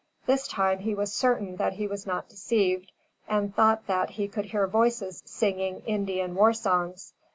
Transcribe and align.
This 0.25 0.47
time 0.47 0.79
he 0.79 0.95
was 0.95 1.13
certain 1.13 1.57
that 1.57 1.73
he 1.73 1.85
was 1.85 2.07
not 2.07 2.27
deceived, 2.27 2.91
and 3.27 3.55
thought 3.55 3.85
that 3.85 4.09
he 4.09 4.27
could 4.27 4.45
hear 4.45 4.65
voices 4.65 5.21
singing 5.27 5.83
Indian 5.85 6.33
war 6.33 6.53
songs. 6.53 7.13